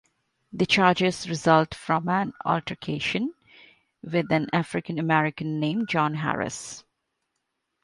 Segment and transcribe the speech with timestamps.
[0.51, 3.35] The charges result from an altercation
[4.01, 6.83] with an African American named John Harris.